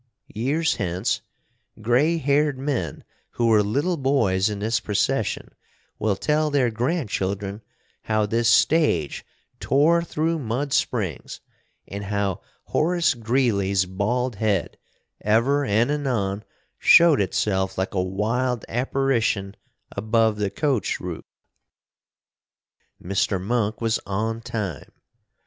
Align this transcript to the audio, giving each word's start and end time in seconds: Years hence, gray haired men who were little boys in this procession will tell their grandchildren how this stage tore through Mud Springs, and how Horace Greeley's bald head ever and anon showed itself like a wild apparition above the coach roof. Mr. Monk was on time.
Years 0.33 0.77
hence, 0.77 1.21
gray 1.79 2.17
haired 2.17 2.57
men 2.57 3.03
who 3.33 3.45
were 3.45 3.61
little 3.61 3.97
boys 3.97 4.49
in 4.49 4.57
this 4.57 4.79
procession 4.79 5.53
will 5.99 6.15
tell 6.15 6.49
their 6.49 6.71
grandchildren 6.71 7.61
how 8.05 8.25
this 8.25 8.49
stage 8.49 9.23
tore 9.59 10.01
through 10.03 10.39
Mud 10.39 10.73
Springs, 10.73 11.39
and 11.87 12.05
how 12.05 12.41
Horace 12.63 13.13
Greeley's 13.13 13.85
bald 13.85 14.37
head 14.37 14.79
ever 15.23 15.63
and 15.65 15.91
anon 15.91 16.45
showed 16.79 17.21
itself 17.21 17.77
like 17.77 17.93
a 17.93 18.01
wild 18.01 18.65
apparition 18.67 19.55
above 19.95 20.37
the 20.37 20.49
coach 20.49 20.99
roof. 20.99 21.25
Mr. 22.99 23.39
Monk 23.39 23.79
was 23.81 23.99
on 24.07 24.41
time. 24.41 24.93